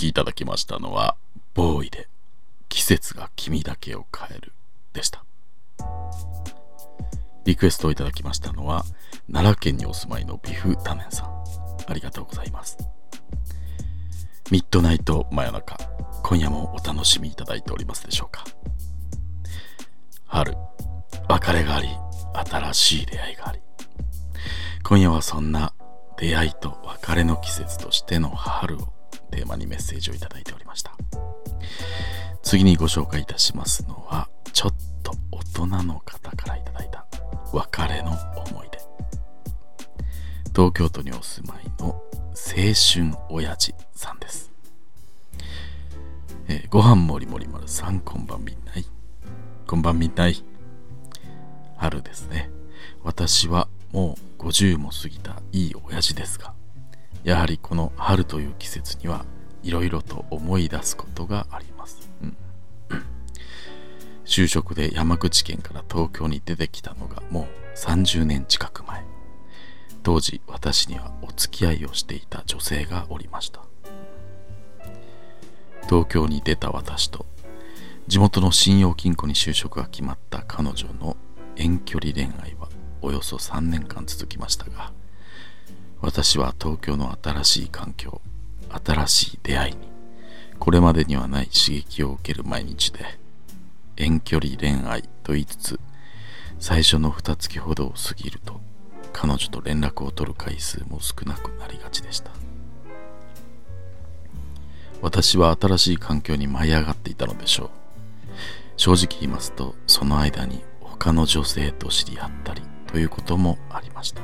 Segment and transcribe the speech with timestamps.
[0.00, 1.16] きいただきましたのは、
[1.52, 2.08] ボーイで、
[2.70, 4.52] 季節が君だけを変える
[4.94, 5.24] でした。
[7.44, 8.84] リクエストをいただきましたのは、
[9.30, 11.44] 奈良県にお住まいのビフタメンさん。
[11.86, 12.78] ありがとうございます。
[14.50, 15.76] ミッドナイト真夜中、
[16.22, 18.44] 今夜もお楽しみいただいておりますでしょうか。
[20.26, 20.54] 春、
[21.28, 21.88] 別れがあり、
[22.50, 23.60] 新しい出会いがあり。
[24.82, 25.74] 今夜はそんな
[26.16, 28.99] 出会いと別れの季節としての春を
[29.30, 30.92] テーマにメッセージをいただいておりました。
[32.42, 37.06] 次にご紹介いたしますのはちょっと大人の方からいただいた
[37.52, 38.12] 別れの
[38.46, 38.78] 思い出。
[40.54, 42.02] 東京都にお住まいの青
[42.34, 44.50] 春親父さんです、
[46.48, 48.84] えー、ご飯もりもり丸さんこんばんみんない。
[49.66, 50.42] こんばんみんない。
[51.76, 52.50] 春ですね。
[53.04, 56.52] 私はもう50も過ぎたいい親父ですが
[57.24, 59.24] やはりこの春という季節には
[59.62, 62.36] いろいろと思い出すことがあります、うん、
[64.24, 69.04] 就職で山口県から東京に出てきたのがもう30年近く前。
[70.02, 73.60] 当時私にはお付き合いをしていた女性がおりました。
[75.88, 77.26] 東京に出た私と
[78.06, 81.16] 地元の信用金庫に就職が決まった彼女の
[81.56, 82.68] 遠距離恋愛は
[83.02, 84.92] およそ3年間続きましたが
[86.02, 88.20] 私は東京の新しい環境
[88.84, 89.78] 新しい出会いに
[90.58, 93.00] これまでにはない刺激を受ける毎日で
[93.96, 95.80] 遠距離恋愛と言いつつ
[96.58, 98.60] 最初の二月ほどを過ぎると
[99.12, 102.30] 彼女と連絡を取る回数も少なくなりがちでした。
[105.02, 107.70] 私は新しい環境に舞い上がっていたのでしょう。
[108.76, 114.22] 正直言いますとその間に他の女性と知り合ったりということもありました。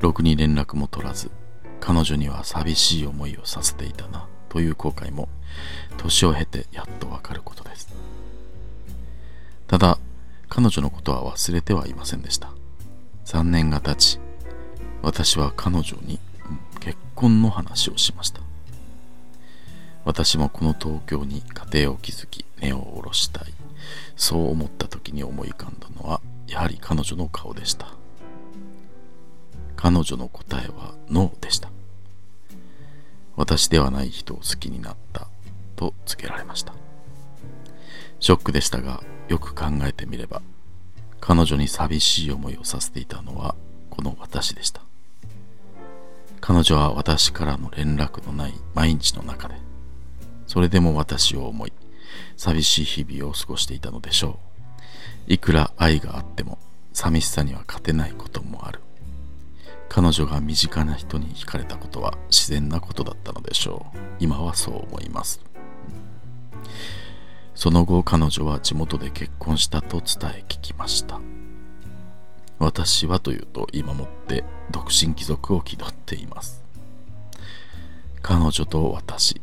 [0.00, 1.30] ろくに連絡も取らず
[1.80, 5.28] 彼女には寂しい思いをさせていたなという後悔も
[5.96, 7.88] 年を経てやっとわかることです。
[9.66, 9.98] ただ
[10.48, 12.50] 彼女のことは忘れてはいませんでした。
[13.26, 14.18] 3年が経ち
[15.02, 16.18] 私は彼女に
[16.80, 18.40] 結婚の話をしました。
[20.04, 23.52] 私もこの東京に家庭を築き根を下ろしたい。
[24.16, 27.88] そう思った時に思い浮かんだのはやはり彼女の顔でした。
[29.80, 31.70] 彼女の答えはノーでした。
[33.36, 35.28] 私ではない人を好きになった
[35.76, 36.74] と告げられました。
[38.18, 40.42] ショックでしたがよく考えてみれば
[41.20, 43.54] 彼女に寂しい思いをさせていたのは
[43.88, 44.82] この私でした。
[46.40, 49.54] 彼女は私からの連絡のない毎日の中で
[50.48, 51.72] それでも私を思い
[52.36, 54.40] 寂しい日々を過ごしていたのでしょ
[55.28, 55.32] う。
[55.32, 56.58] いくら愛があっても
[56.92, 58.80] 寂しさには勝てないこともある。
[59.88, 63.98] 彼女が身近な人に惹かれたことは自然なことだったのでしょう。
[64.20, 65.40] 今はそう思います。
[67.54, 71.20] その後彼女は地元で結婚したと伝え聞きました。
[72.58, 76.62] 私はというと今もって独身貴族を気取っています。
[78.22, 79.40] 彼女と私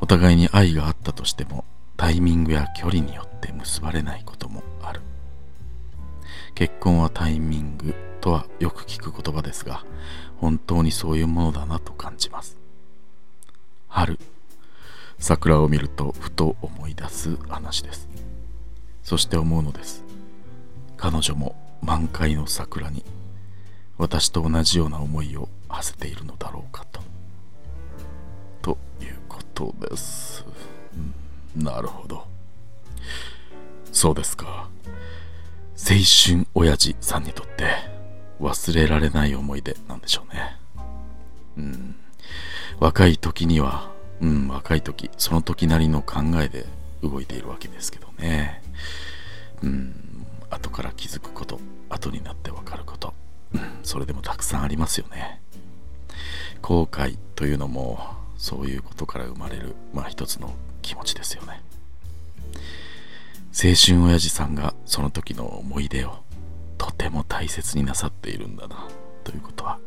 [0.00, 1.64] お互いに愛があったとしても
[1.96, 5.00] タイミングや距離によって結ばれないこともある。
[6.54, 9.84] 結婚はタイミングとはよく聞く言葉ですが
[10.38, 12.56] 本当にそういうものだなと感じます。
[13.86, 14.18] 春
[15.18, 18.08] 桜を見るとふと思い出す話です。
[19.02, 20.04] そして思うのです。
[20.96, 23.04] 彼女も満開の桜に
[23.98, 27.02] 私と同じような思いを馳せているのだろうかと。
[28.62, 30.46] ということです、
[31.56, 32.26] うん、なるほど。
[33.92, 34.70] そうですか。
[35.76, 37.93] 青春親父さんにとって
[38.40, 40.56] 忘れられない思い出なんでしょうね。
[41.56, 41.96] うん。
[42.80, 46.66] 若い時には、うん、若い時、その時なりの考えで
[47.02, 48.62] 動いているわけですけどね。
[49.62, 53.14] うん、後から気づくこと、後になってわかること、
[53.54, 55.40] うん、それでもたくさんありますよね。
[56.62, 57.98] 後悔というのも、
[58.36, 61.62] そういうことから生まれる、まあ一つの気持ちですよね。
[63.56, 66.23] 青春親父さんがその時の思い出を
[66.96, 68.88] ても大切になさっているんだな
[69.22, 69.78] ということは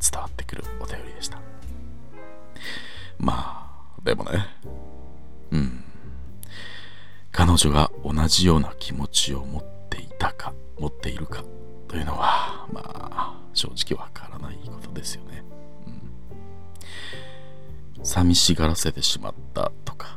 [0.00, 1.40] 伝わってくるお便りでした。
[3.18, 4.46] まあでもね
[5.50, 5.84] うん。
[7.36, 11.44] 彼女が同じような気持ちを持っていたか持っているか
[11.86, 15.44] というのはまあ正直わからないことですよね、
[17.98, 20.16] うん、寂しがらせてしまったとか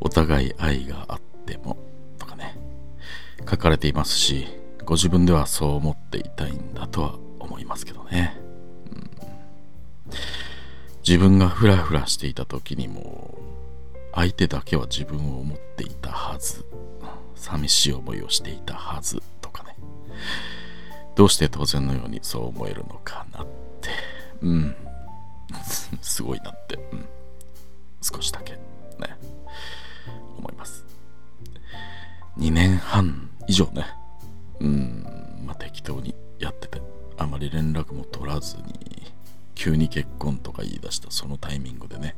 [0.00, 1.78] お互い愛があっても
[2.18, 2.58] とかね
[3.50, 4.46] 書かれていますし
[4.84, 8.36] ご自分ではそう思っていたいんだとは思いますけどね、
[8.90, 9.10] うん、
[11.06, 13.38] 自分がフラフラしていた時にも
[14.14, 16.64] 相手だけは自分を思っていたはず。
[17.42, 19.74] 寂しい思いをしていたはずとかね。
[21.16, 23.46] どうして当然のようにそう思えるのかなっ
[23.80, 23.90] て。
[24.42, 24.76] うん。
[26.00, 27.08] すごいなって、うん、
[28.00, 28.58] 少しだけね。
[30.38, 30.84] 思います。
[32.38, 33.86] 2年半以上ね。
[35.82, 36.80] 適当にやってて
[37.18, 39.12] あまり連絡も取らずに
[39.54, 42.14] 急に結婚とか言い出したそのタイミングでね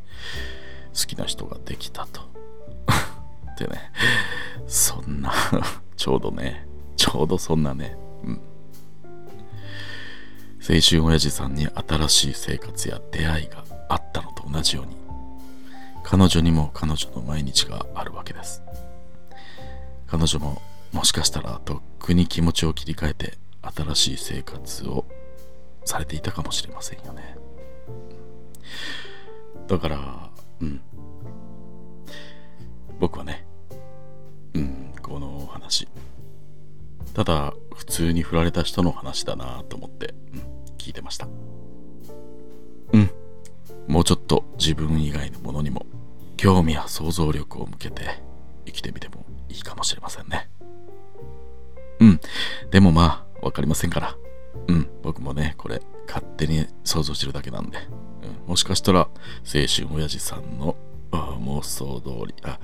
[0.94, 2.20] 好きな人ができたと。
[3.58, 3.90] でね
[4.66, 5.32] そんな
[5.96, 6.66] ちょうどね
[6.96, 8.40] ちょうどそんなねうん。
[10.60, 14.96] 青春親父さんに新しい生活や出会いがあったのと同じように
[16.02, 18.62] 彼女にも彼女の毎日があるわけです。
[20.06, 20.62] 彼女も
[20.92, 25.04] もしかしたらとっくに気持ちを切り替えて新しい生活を
[25.84, 27.36] されていたかもしれませんよね。
[29.66, 30.30] だから
[30.60, 30.80] うん。
[32.98, 33.46] 僕はね
[34.54, 35.88] うんこのお話。
[37.14, 40.40] ただ普通に振られた人の話だなと思って、うん、
[40.78, 41.28] 聞いてました。
[42.92, 43.10] うん。
[43.86, 45.86] もうちょっと自分以外のものにも
[46.36, 48.22] 興味や想像力を向けて
[48.66, 50.48] 生きてみてもいいかもしれませんね。
[52.00, 52.20] うん。
[52.70, 54.16] でもまあ分かりませんから。
[54.68, 54.88] うん。
[55.02, 57.78] 僕もねこれ勝手に想像してるだけなんで、
[58.46, 59.10] うん、もしかしたら青
[59.66, 60.76] 春親父さんの
[61.12, 62.58] 妄想通りあ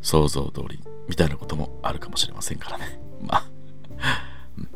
[0.00, 3.00] 想像通りみたいなこともあるかもしれませんからね。
[3.20, 3.50] まあ、
[4.56, 4.68] うん、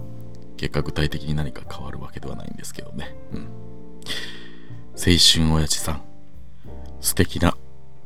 [0.57, 3.49] 結果具体的に何か変わるわけではないんですけどね、うん、
[4.97, 6.03] 青春親父さん。
[7.01, 7.55] 素敵な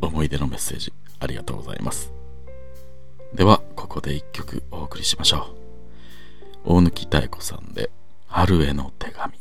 [0.00, 2.12] 思い出のメッセージありがとうございます。
[3.33, 5.58] ではここで一曲お送りしましょう。
[6.65, 7.91] 大貫妙子さんで
[8.27, 9.35] 春への手紙。